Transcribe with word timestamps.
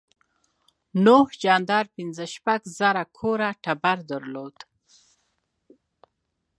نوح 1.05 1.27
جاندار 1.43 1.85
پنځه 1.95 2.25
شپږ 2.35 2.59
زره 2.79 3.03
کوره 3.17 3.49
ټبر 3.63 3.97
درلود. 4.11 4.55